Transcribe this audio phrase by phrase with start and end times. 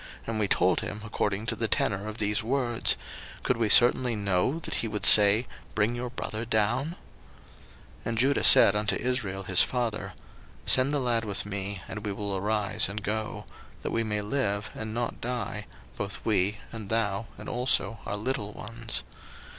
[0.25, 2.97] and we told him according to the tenor of these words:
[3.43, 6.85] could we certainly know that he would say, Bring your brother down?
[6.87, 6.95] 01:043:008
[8.05, 10.13] And Judah said unto Israel his father,
[10.65, 13.45] Send the lad with me, and we will arise and go;
[13.83, 15.67] that we may live, and not die,
[15.97, 19.03] both we, and thou, and also our little ones.